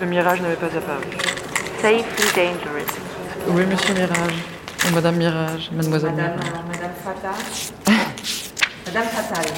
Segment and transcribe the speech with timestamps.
[0.00, 1.04] Le mirage n'avait pas apparu.
[1.80, 2.02] Safely
[2.34, 2.92] dangerous.
[3.48, 4.34] Oui, monsieur Mirage.
[4.88, 6.52] Ou Madame Mirage, Mademoiselle Madame, Mirage.
[6.54, 7.32] euh, Madame Fata.
[8.86, 9.52] Madame Fatal.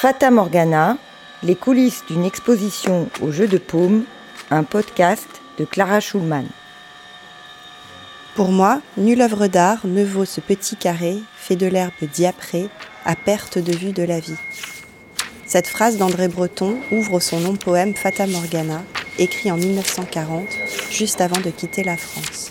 [0.00, 0.96] Fata Morgana,
[1.42, 4.04] les coulisses d'une exposition au jeu de paume,
[4.50, 5.28] un podcast
[5.58, 6.46] de Clara Schulman.
[8.34, 12.68] Pour moi, nulle œuvre d'art ne vaut ce petit carré fait de l'herbe diaprée
[13.04, 14.36] à perte de vue de la vie.
[15.54, 18.82] Cette phrase d'André Breton ouvre son long poème Fata Morgana,
[19.20, 20.48] écrit en 1940,
[20.90, 22.50] juste avant de quitter la France.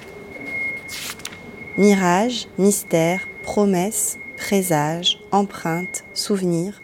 [1.78, 6.82] Mirage, mystère, promesse, présage, empreinte, souvenir,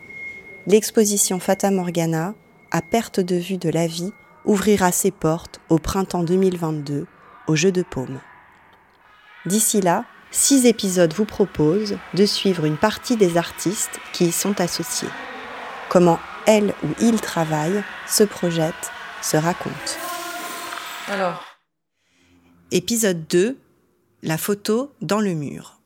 [0.68, 2.34] l'exposition Fata Morgana,
[2.70, 4.12] à perte de vue de la vie,
[4.44, 7.08] ouvrira ses portes au printemps 2022
[7.48, 8.20] au Jeu de Paume.
[9.46, 14.60] D'ici là, six épisodes vous proposent de suivre une partie des artistes qui y sont
[14.60, 15.08] associés.
[15.90, 18.92] Comment elle ou il travaillent, se projettent,
[19.24, 19.74] se racontent.
[21.08, 21.44] Alors,
[22.72, 23.58] Épisode 2
[24.22, 25.80] La photo dans le mur.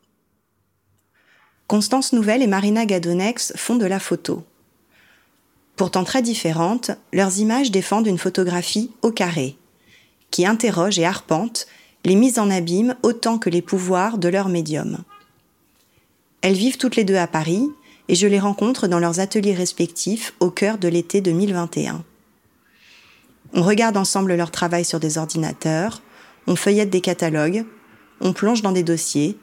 [1.67, 4.43] Constance Nouvelle et Marina Gadonex font de la photo.
[5.77, 9.55] Pourtant très différentes, leurs images défendent une photographie au carré,
[10.31, 11.65] qui interroge et arpente
[12.03, 15.05] les mises en abîme autant que les pouvoirs de leur médium.
[16.41, 17.69] Elles vivent toutes les deux à Paris
[18.09, 22.03] et je les rencontre dans leurs ateliers respectifs au cœur de l'été 2021.
[23.53, 26.01] On regarde ensemble leur travail sur des ordinateurs,
[26.47, 27.65] on feuillette des catalogues,
[28.19, 29.37] on plonge dans des dossiers,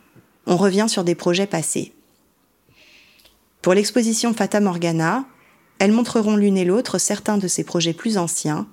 [0.47, 1.93] on revient sur des projets passés.
[3.63, 5.25] Pour l'exposition Fata Morgana,
[5.79, 8.67] elles montreront l'une et l'autre certains de ces projets plus anciens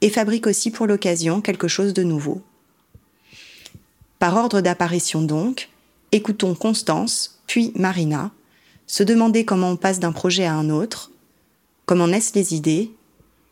[0.00, 2.42] et fabriquent aussi pour l'occasion quelque chose de nouveau.
[4.18, 5.70] Par ordre d'apparition donc,
[6.12, 8.32] écoutons Constance, puis Marina,
[8.86, 11.10] se demander comment on passe d'un projet à un autre,
[11.86, 12.90] comment naissent les idées,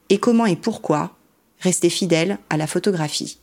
[0.08, 1.16] et comment et pourquoi
[1.60, 3.38] rester fidèle à la photographie.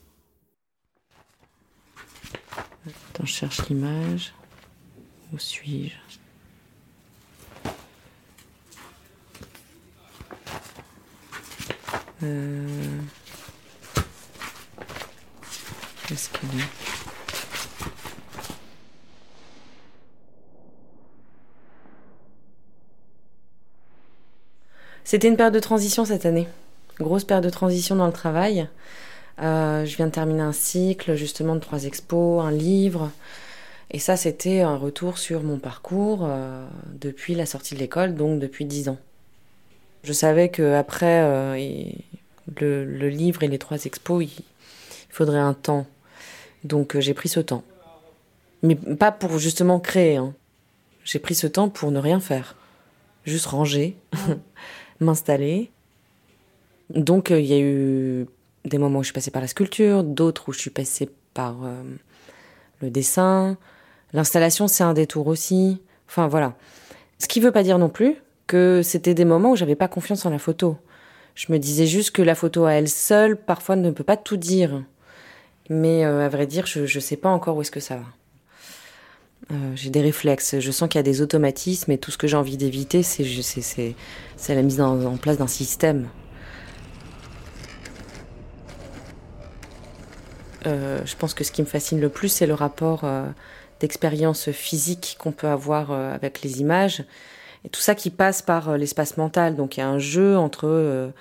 [2.85, 3.33] attends, je
[3.69, 4.33] l'image.
[5.33, 5.95] Où suis-je?
[12.23, 12.99] Euh...
[25.09, 26.47] C'était une période de transition cette année.
[26.99, 28.67] Grosse période de transition dans le travail.
[29.41, 33.09] Euh, je viens de terminer un cycle justement de trois expos, un livre.
[33.89, 38.39] Et ça, c'était un retour sur mon parcours euh, depuis la sortie de l'école, donc
[38.39, 38.99] depuis dix ans.
[40.03, 41.95] Je savais qu'après euh, et
[42.61, 45.87] le, le livre et les trois expos, il, il faudrait un temps.
[46.63, 47.63] Donc euh, j'ai pris ce temps.
[48.61, 50.17] Mais pas pour justement créer.
[50.17, 50.35] hein.
[51.03, 52.55] J'ai pris ce temps pour ne rien faire.
[53.25, 53.95] Juste ranger,
[54.99, 55.71] m'installer.
[56.89, 58.27] Donc euh, il y a eu
[58.65, 61.63] des moments où je suis passée par la sculpture, d'autres où je suis passée par
[61.63, 61.83] euh,
[62.81, 63.57] le dessin.
[64.13, 65.81] L'installation, c'est un détour aussi.
[66.07, 66.55] Enfin voilà.
[67.19, 68.15] Ce qui veut pas dire non plus
[68.47, 70.77] que c'était des moments où j'avais pas confiance en la photo.
[71.35, 74.37] Je me disais juste que la photo à elle seule, parfois, ne peut pas tout
[74.37, 74.83] dire.
[75.69, 78.05] Mais euh, à vrai dire, je, je sais pas encore où est-ce que ça va.
[79.51, 82.27] Euh, j'ai des réflexes, je sens qu'il y a des automatismes et tout ce que
[82.27, 83.25] j'ai envie d'éviter, c'est
[84.49, 86.07] la mise en, place d'un système.
[90.67, 93.25] Euh, je pense que ce qui me fascine le plus, c'est le rapport euh,
[93.79, 97.03] d'expérience physique qu'on peut avoir avec les images.
[97.65, 99.55] Et tout ça qui passe par l'espace mental.
[99.55, 101.11] Donc il y a un jeu entre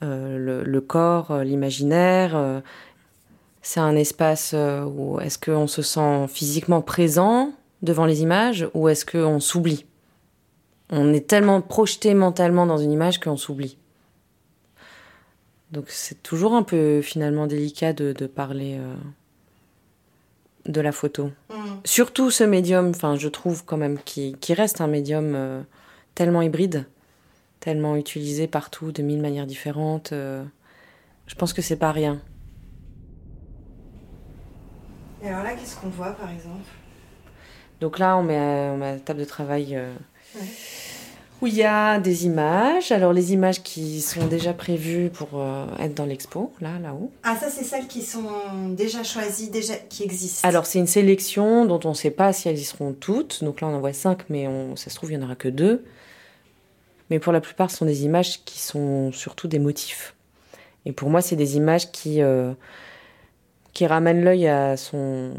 [0.00, 2.62] le, corps, l'imaginaire.
[3.60, 9.04] c'est un espace où est-ce qu'on se sent physiquement présent devant les images ou est-ce
[9.04, 9.86] qu'on s'oublie?
[10.90, 13.76] On est tellement projeté mentalement dans une image qu'on s'oublie.
[15.72, 18.94] Donc c'est toujours un peu finalement délicat de, de parler euh,
[20.66, 21.32] de la photo.
[21.84, 25.62] Surtout ce médium, enfin je trouve quand même qui, qui reste un médium euh,
[26.14, 26.86] tellement hybride,
[27.58, 30.12] tellement utilisé partout de mille manières différentes.
[30.12, 30.44] euh,
[31.26, 32.20] je pense que c'est pas rien.
[35.22, 36.64] Et alors là, qu'est-ce qu'on voit par exemple?
[37.80, 39.92] Donc là on met, euh, on met la table de travail euh,
[40.34, 40.42] Ouais.
[41.42, 42.92] où il y a des images.
[42.92, 47.10] Alors les images qui sont déjà prévues pour euh, être dans l'expo, là, là-haut.
[47.22, 48.24] Ah, ça, c'est celles qui sont
[48.70, 50.46] déjà choisies, déjà qui existent.
[50.48, 53.42] Alors, c'est une sélection dont on ne sait pas si elles y seront toutes.
[53.44, 55.36] Donc là, on en voit cinq, mais on, ça se trouve, il n'y en aura
[55.36, 55.84] que deux.
[57.10, 60.14] Mais pour la plupart, ce sont des images qui sont surtout des motifs.
[60.86, 62.52] Et pour moi, c'est des images qui, euh,
[63.72, 65.32] qui ramènent l'œil à, son,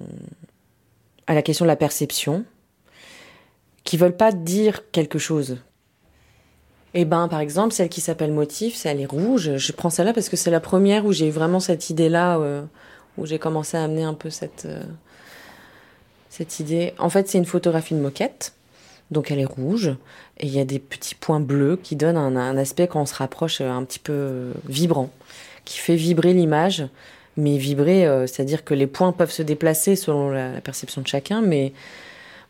[1.28, 2.46] à la question de la perception,
[3.84, 5.58] qui veulent pas dire quelque chose.
[6.94, 9.58] Eh ben, par exemple, celle qui s'appelle Motif, elle est rouge.
[9.58, 12.64] Je prends celle-là parce que c'est la première où j'ai eu vraiment cette idée-là, euh,
[13.18, 14.84] où j'ai commencé à amener un peu cette, euh,
[16.30, 16.94] cette idée.
[16.98, 18.54] En fait, c'est une photographie de moquette.
[19.10, 19.96] Donc elle est rouge
[20.38, 23.16] et il y a des petits points bleus qui donnent un, aspect quand on se
[23.16, 25.10] rapproche un petit peu vibrant,
[25.64, 26.88] qui fait vibrer l'image.
[27.38, 31.42] Mais vibrer, euh, c'est-à-dire que les points peuvent se déplacer selon la perception de chacun,
[31.42, 31.72] mais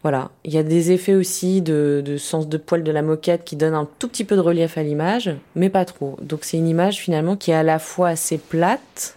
[0.01, 3.55] voilà, il y a des effets aussi de, sens de poil de la moquette qui
[3.55, 6.17] donnent un tout petit peu de relief à l'image, mais pas trop.
[6.21, 9.15] Donc c'est une image finalement qui est à la fois assez plate,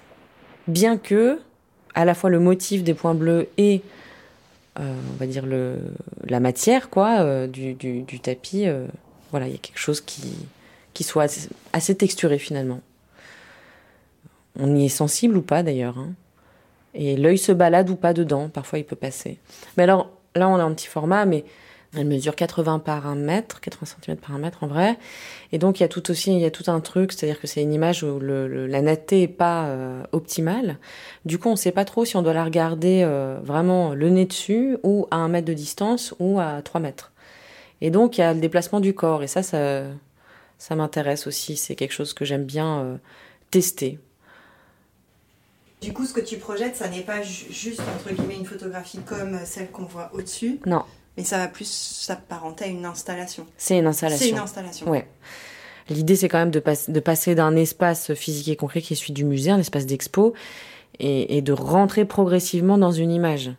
[0.67, 1.39] bien que
[1.95, 3.83] à la fois le motif des points bleus et
[4.79, 5.45] euh, on va dire
[6.25, 7.77] la matière quoi euh, du,
[8.21, 8.67] tapis,
[9.31, 12.81] voilà, il y a quelque chose qui soit assez, texturé finalement.
[14.61, 15.99] On y est sensible ou pas d'ailleurs.
[15.99, 16.13] Hein.
[16.95, 19.39] Et l'œil se balade ou pas dedans, parfois il peut passer.
[19.77, 21.45] Mais alors, Là, on a un petit format, mais
[21.97, 24.97] elle mesure 80 par 1 mètre, 80 cm par 1 mètre en vrai.
[25.51, 27.49] Et donc, il y a tout aussi, il y a tout un truc, c'est-à-dire que
[27.49, 30.79] c'est une image où la netteté est pas euh, optimale.
[31.25, 34.27] Du coup, on sait pas trop si on doit la regarder euh, vraiment le nez
[34.27, 37.11] dessus ou à 1 mètre de distance ou à 3 mètres.
[37.81, 39.25] Et donc, il y a le déplacement du corps.
[39.25, 39.83] Et ça, ça,
[40.59, 41.57] ça m'intéresse aussi.
[41.57, 42.97] C'est quelque chose que j'aime bien euh,
[43.51, 43.99] tester.
[45.81, 49.39] Du coup, ce que tu projettes, ça n'est pas juste entre guillemets une photographie comme
[49.45, 50.61] celle qu'on voit au-dessus.
[50.67, 50.85] Non.
[51.17, 53.47] Mais ça va plus s'apparenter à une installation.
[53.57, 54.27] C'est une installation.
[54.27, 54.89] C'est une installation.
[54.91, 55.07] Ouais.
[55.89, 59.13] L'idée, c'est quand même de, de passer d'un espace physique et concret qui est celui
[59.13, 60.35] du musée, un espace d'expo,
[61.01, 63.51] et, de rentrer progressivement dans une image.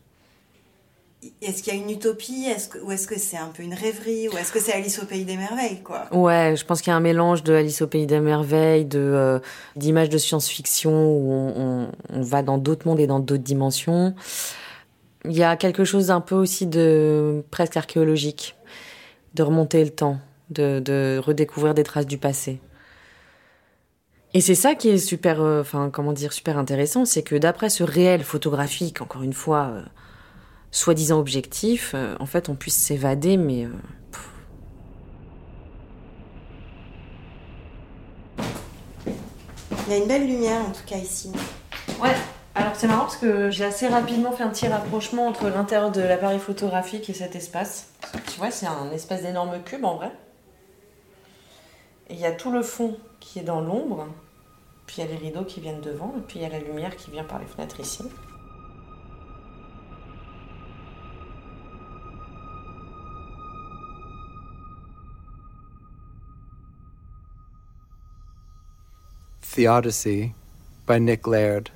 [1.42, 2.48] Est-ce qu'il y a une utopie?
[2.84, 4.28] Ou est-ce que c'est un peu une rêverie?
[4.28, 6.08] Ou est-ce que c'est Alice au Pays des Merveilles quoi?
[6.12, 9.00] Ouais, je pense qu'il y a un mélange de Alice au Pays des Merveilles, de,
[9.00, 9.40] euh,
[9.76, 14.16] d'images de science-fiction où on, va dans d'autres mondes et dans d'autres dimensions.
[15.26, 18.56] Il y a quelque chose d'un peu aussi de presque archéologique,
[19.36, 20.18] de remonter le temps,
[20.50, 22.60] de, de redécouvrir des traces du passé.
[24.34, 27.70] Et c'est ça qui est super, euh, enfin comment dire, super intéressant, c'est que d'après
[27.70, 29.84] ce réel photographique, encore une fois, euh,
[30.72, 33.66] soi-disant objectif, euh, en fait, on puisse s'évader, mais.
[33.66, 33.70] Euh,
[39.88, 41.34] Il y a une belle lumière en tout cas ici.
[42.02, 42.16] Ouais,
[42.56, 46.00] alors c'est marrant parce que j'ai assez rapidement fait un petit rapprochement entre l'intérieur de
[46.00, 47.90] l'appareil photographique et cet espace.
[48.32, 50.12] Tu vois, c'est un espèce d'énorme cube en vrai.
[52.10, 54.08] Et il y a tout le fond qui est dans l'ombre,
[54.86, 56.60] puis il y a les rideaux qui viennent devant, et puis il y a la
[56.60, 58.04] lumière qui vient par les fenêtres ici.
[69.52, 70.34] Theodicy
[70.86, 71.72] by Nick Laird.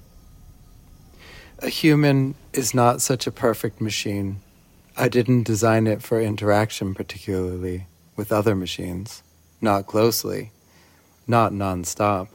[1.60, 4.39] A human is not such a perfect machine.
[4.95, 9.24] I didn't design it for interaction particularly with other machines,
[9.60, 10.51] not closely,
[11.27, 12.30] not nonstop.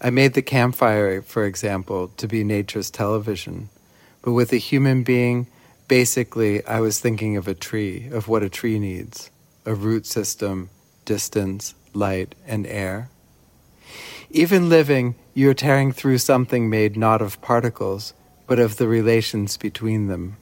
[0.00, 3.68] I made the campfire, for example, to be nature's television,
[4.20, 5.46] but with a human being,
[5.86, 9.30] basically, I was thinking of a tree, of what a tree needs
[9.64, 10.70] a root system,
[11.04, 13.08] distance, light, and air.
[14.34, 18.14] Even living, you're tearing through something made not of particles,
[18.46, 20.38] but of the relations between them.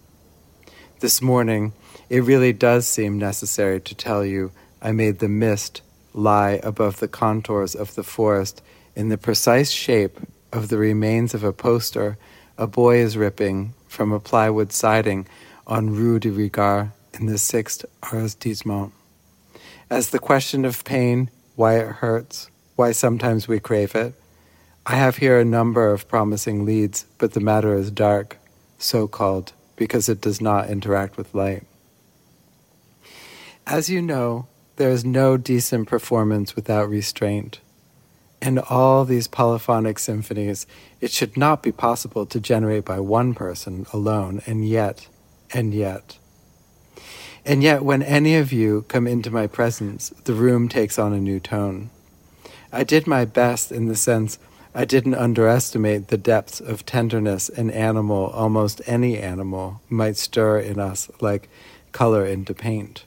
[1.00, 1.72] This morning,
[2.08, 5.82] it really does seem necessary to tell you I made the mist
[6.14, 8.62] lie above the contours of the forest
[8.94, 10.20] in the precise shape
[10.52, 12.16] of the remains of a poster
[12.56, 15.26] a boy is ripping from a plywood siding
[15.66, 18.92] on Rue de Rigard in the 6th arrondissement.
[19.88, 22.49] As the question of pain, why it hurts,
[22.80, 24.14] why sometimes we crave it.
[24.86, 28.38] I have here a number of promising leads, but the matter is dark,
[28.78, 31.64] so called, because it does not interact with light.
[33.66, 34.46] As you know,
[34.76, 37.60] there is no decent performance without restraint.
[38.40, 40.66] In all these polyphonic symphonies,
[41.02, 45.06] it should not be possible to generate by one person alone, and yet,
[45.52, 46.16] and yet.
[47.44, 51.20] And yet, when any of you come into my presence, the room takes on a
[51.20, 51.90] new tone.
[52.72, 54.38] I did my best in the sense
[54.74, 60.78] I didn't underestimate the depths of tenderness an animal, almost any animal, might stir in
[60.78, 61.48] us like
[61.90, 63.04] color into paint.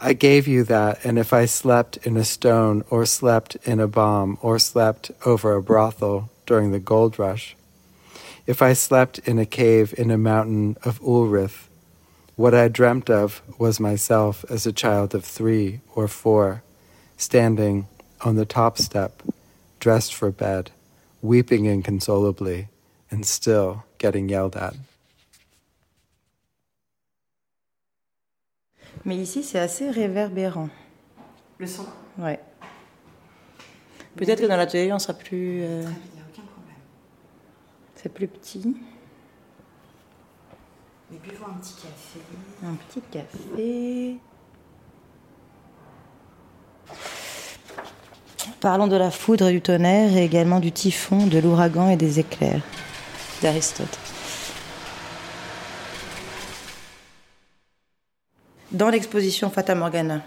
[0.00, 3.88] I gave you that, and if I slept in a stone, or slept in a
[3.88, 7.56] bomb, or slept over a brothel during the gold rush,
[8.46, 11.68] if I slept in a cave in a mountain of Ulrith,
[12.34, 16.62] what I dreamt of was myself as a child of three or four,
[17.16, 17.86] standing
[18.24, 19.22] on the top step,
[19.80, 20.70] dressed for bed,
[21.22, 22.68] weeping inconsolably,
[23.10, 24.74] and still getting yelled at.
[29.04, 30.68] Mais ici, c'est assez réverbérant.
[31.58, 31.86] Le son
[32.18, 32.40] Ouais.
[34.16, 35.62] Peut-être que dans l'atelier, on sera plus.
[35.62, 36.74] euh, Il n'y a aucun problème.
[37.94, 38.76] c'est plus petit.
[41.10, 42.20] Mais buvons un petit café.
[42.64, 44.16] Un petit café.
[48.60, 52.18] Parlons de la foudre et du tonnerre et également du typhon, de l'ouragan et des
[52.18, 52.60] éclairs
[53.40, 53.98] d'Aristote.
[58.72, 60.22] Dans l'exposition Fata Morgana,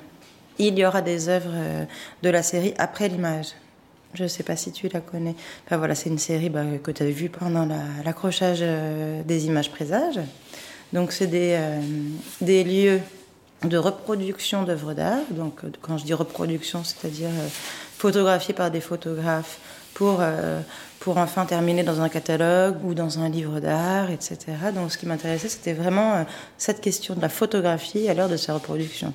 [0.58, 1.86] il y aura des œuvres euh,
[2.24, 3.48] de la série Après l'image.
[4.14, 5.36] Je ne sais pas si tu la connais.
[5.66, 9.46] Enfin voilà, c'est une série bah, que tu as vue pendant la- l'accrochage euh, des
[9.46, 10.20] images présages.
[10.94, 11.82] Donc c'est des, euh,
[12.42, 13.00] des lieux
[13.64, 15.20] de reproduction d'œuvres d'art.
[15.30, 17.30] Donc quand je dis reproduction, c'est-à-dire
[18.02, 19.60] photographiés par des photographes
[19.94, 20.60] pour, euh,
[21.00, 24.38] pour enfin terminer dans un catalogue ou dans un livre d'art, etc.
[24.74, 26.24] Donc ce qui m'intéressait, c'était vraiment euh,
[26.58, 29.14] cette question de la photographie à l'heure de sa reproduction.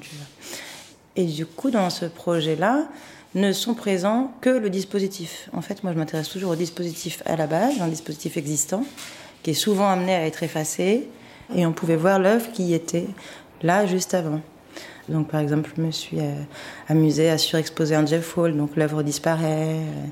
[1.16, 2.86] Et du coup, dans ce projet-là,
[3.34, 5.50] ne sont présents que le dispositif.
[5.52, 8.84] En fait, moi, je m'intéresse toujours au dispositif à la base, un dispositif existant,
[9.42, 11.08] qui est souvent amené à être effacé,
[11.54, 13.08] et on pouvait voir l'œuvre qui était
[13.62, 14.40] là juste avant.
[15.08, 16.32] Donc, par exemple, je me suis euh,
[16.88, 19.76] amusée à surexposer un Jeff Hall, donc l'œuvre disparaît.
[19.76, 20.06] euh.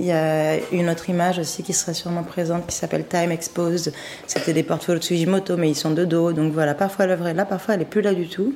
[0.00, 3.92] Il y a une autre image aussi qui sera sûrement présente qui s'appelle Time Exposed.
[4.28, 6.32] C'était des portfolios de Tsujimoto, mais ils sont de dos.
[6.32, 8.54] Donc voilà, parfois l'œuvre est là, parfois elle est plus là du tout.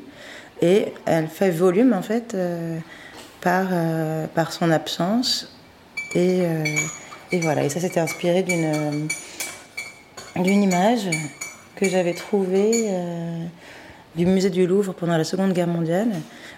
[0.61, 2.79] Et elle fait volume en fait euh,
[3.41, 3.67] par,
[4.37, 5.53] par son absence.
[6.15, 6.43] Et,
[7.33, 9.09] et voilà, et ça c'était inspiré d'une
[10.37, 11.11] d'une image
[11.75, 12.89] que j'avais trouvée
[14.17, 16.11] du musée du Louvre pendant la Seconde Guerre mondiale,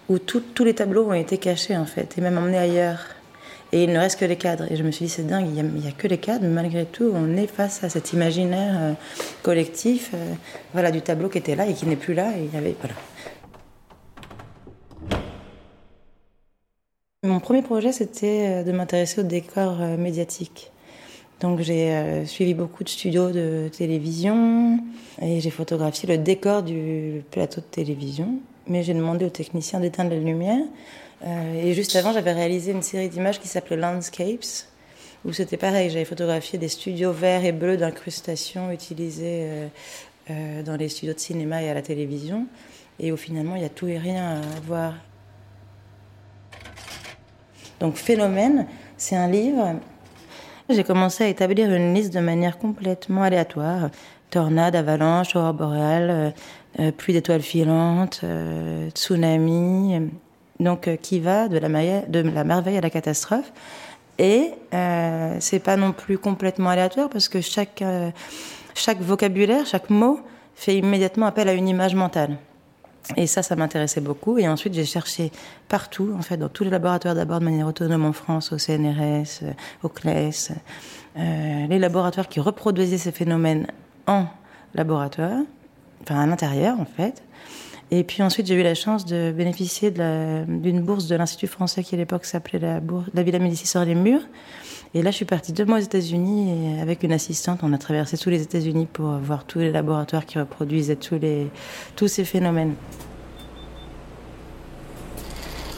[0.09, 3.15] où tous les tableaux ont été cachés en fait, et même emmenés ailleurs.
[3.73, 4.71] Et il ne reste que les cadres.
[4.71, 6.85] Et je me suis dit, c'est dingue, il n'y a, que les cadres, mais malgré
[6.85, 8.93] tout, on est face à cet imaginaire euh,
[9.43, 10.35] collectif euh,
[10.73, 12.31] voilà, du tableau qui était là et qui n'est plus là.
[12.37, 12.95] Il y avait, voilà.
[17.25, 20.71] Mon premier projet, c'était euh, de m'intéresser au décor médiatique.
[21.45, 24.79] Donc j'ai euh, suivi beaucoup de studios de télévision
[25.21, 28.39] et j'ai photographié le décor du plateau de télévision.
[28.67, 30.65] Mais j'ai demandé aux techniciens d'éteindre les lumières.
[31.23, 34.65] Euh, et juste avant, j'avais réalisé une série d'images qui s'appelait Landscapes,
[35.27, 35.91] où c'était pareil.
[35.91, 39.69] J'avais photographié des studios verts et bleus d'incrustation utilisés
[40.31, 42.47] euh, dans les studios de cinéma et à la télévision.
[42.99, 44.95] Et où finalement, il y a tout et rien à voir.
[47.81, 49.75] Donc Phénomène, c'est un livre.
[50.71, 53.91] J'ai commencé à établir une liste de manière complètement aléatoire.
[54.31, 56.31] Tornade, avalanche, aurore boréale, euh,
[56.81, 60.11] euh, pluie d'étoiles filantes, euh, tsunami.
[60.61, 63.53] Donc qui va de la, merveille à la catastrophe.
[64.19, 64.53] Et
[65.41, 67.83] c'est pas non plus complètement aléatoire parce que chaque
[69.01, 70.21] vocabulaire, chaque mot
[70.55, 72.39] fait immédiatement appel à une image mentale.
[73.17, 74.39] Et ça, ça m'intéressait beaucoup.
[74.39, 75.31] Et ensuite, j'ai cherché
[75.69, 79.43] partout, en fait, dans tous les laboratoires d'abord de manière autonome en France, au CNRS,
[79.43, 80.53] euh, au CLES,
[81.17, 83.67] euh, les laboratoires qui reproduisaient ces phénomènes
[84.07, 84.27] en
[84.75, 85.43] laboratoire,
[86.03, 87.23] enfin à l'intérieur, en fait.
[87.91, 91.95] Et puis ensuite, j'ai eu la chance de bénéficier d'une bourse de l'Institut français qui
[91.95, 94.23] à l'époque s'appelait la, bourse, la Villa Médicis sur les murs.
[94.97, 97.79] Et là, je suis partie deux mois aux États-Unis et avec une assistante, on a
[97.79, 101.49] traversé tous les États-Unis pour voir tous les laboratoires qui reproduisaient tous, les,
[101.97, 102.75] tous ces phénomènes.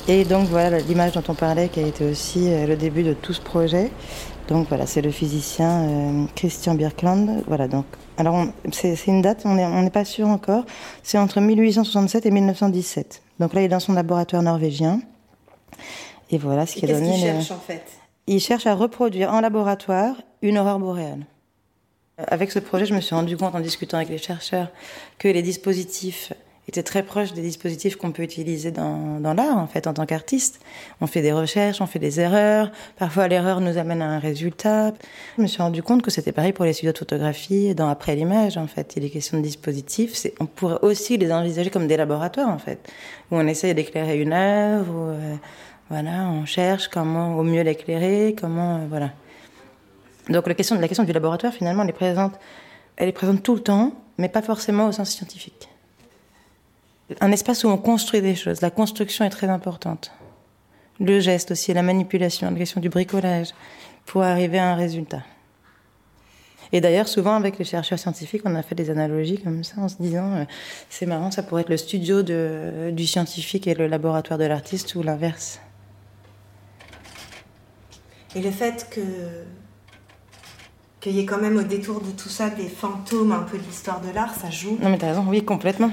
[0.08, 3.12] Et donc voilà l'image dont on parlait qui a été aussi euh, le début de
[3.14, 3.90] tout ce projet.
[4.48, 7.42] Donc voilà, c'est le physicien euh, Christian Birkeland.
[7.48, 7.86] Voilà donc.
[8.18, 10.64] Alors c'est une date, on n'est on pas sûr encore.
[11.02, 13.22] C'est entre 1867 et 1917.
[13.40, 15.00] Donc là, il est dans son laboratoire norvégien.
[16.30, 17.12] Et voilà ce qui est qu'est-ce donné.
[17.14, 17.82] qu'il le- cherche en fait?
[18.26, 21.26] Il cherche à reproduire en laboratoire une aurore boréale.
[22.18, 24.68] Avec ce projet, je me suis rendu compte en discutant avec les chercheurs
[25.18, 26.32] que les dispositifs
[26.68, 30.60] étaient très proches des dispositifs qu'on peut utiliser dans, l'art, en fait, en tant qu'artiste.
[31.00, 32.72] On fait des recherches, on fait des erreurs.
[32.96, 34.92] Parfois, l'erreur nous amène à un résultat.
[35.36, 38.16] Je me suis rendu compte que c'était pareil pour les studios de photographie, dans après
[38.16, 38.94] l'image, en fait.
[38.96, 40.26] Il est question de dispositifs.
[40.40, 42.80] On pourrait aussi les envisager comme des laboratoires, en fait,
[43.30, 45.36] où on essaye d'éclairer une œuvre, euh,
[45.88, 49.12] voilà, on cherche comment au mieux l'éclairer, comment, euh, voilà.
[50.28, 52.34] Donc la question, la question du laboratoire, finalement, elle est présente,
[52.96, 55.68] elle est présente tout le temps, mais pas forcément au sens scientifique.
[57.20, 58.60] Un espace où on construit des choses.
[58.62, 60.10] La construction est très importante.
[60.98, 63.50] Le geste aussi, la manipulation, la question du bricolage,
[64.06, 65.22] pour arriver à un résultat.
[66.72, 69.88] Et d'ailleurs, souvent avec les chercheurs scientifiques, on a fait des analogies comme ça, en
[69.88, 70.44] se disant, euh,
[70.90, 75.02] c'est marrant, ça pourrait être le studio du scientifique et le laboratoire de l'artiste, ou
[75.04, 75.60] l'inverse.
[78.36, 79.00] Et le fait que
[81.00, 83.62] qu'il y ait quand même au détour de tout ça des fantômes un peu de
[83.62, 84.76] l'histoire de l'art, ça joue.
[84.82, 85.90] Non, mais t'as raison, oui, complètement.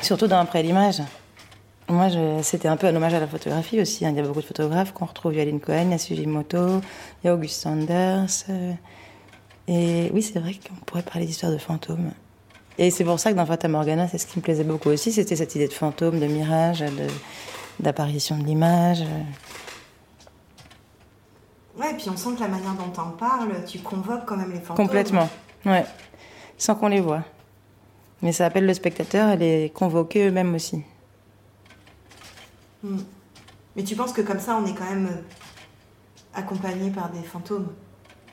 [0.00, 1.02] Surtout dans après l'image.
[1.90, 2.08] Moi,
[2.42, 4.06] c'était un peu un hommage à la photographie aussi.
[4.06, 4.10] Hein.
[4.10, 5.34] Il y a beaucoup de photographes qu'on retrouve.
[5.34, 6.68] Il y a Cohen, il y a
[7.22, 8.44] il y a August Sanders.
[8.48, 8.72] Euh.
[9.66, 12.12] Et oui, c'est vrai qu'on pourrait parler d'histoire de fantômes.
[12.78, 15.12] Et c'est pour ça que dans Fata Morgana, c'est ce qui me plaisait beaucoup aussi.
[15.12, 16.82] C'était cette idée de fantôme, de mirage,
[17.78, 19.02] d'apparition de, l'image.
[21.78, 24.52] Ouais, et puis on sent que la manière dont t'en parles, tu convoques quand même
[24.52, 24.86] les fantômes.
[24.86, 25.28] Complètement,
[25.64, 25.84] ouais.
[26.56, 27.22] Sans qu'on les voit.
[28.20, 30.82] Mais ça appelle le spectateur à les convoquer eux-mêmes aussi.
[32.82, 32.98] Hmm.
[33.76, 35.20] Mais tu penses que comme ça, on est quand même euh,
[36.34, 37.68] accompagné par des fantômes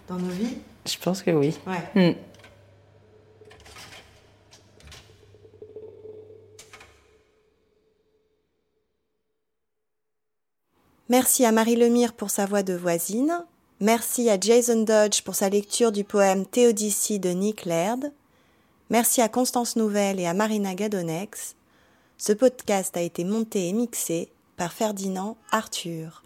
[0.08, 0.58] dans nos vies?
[0.88, 1.56] Je pense que oui.
[1.68, 2.14] Ouais.
[2.14, 2.16] Hmm.
[11.08, 13.46] Merci à Marie Lemire pour sa voix de voisine.
[13.80, 18.12] Merci à Jason Dodge pour sa lecture du poème Théodicie de Nick Laird.
[18.90, 21.56] Merci à Constance Nouvelle et à Marina Gadonex.
[22.18, 26.25] Ce podcast a été monté et mixé par Ferdinand Arthur.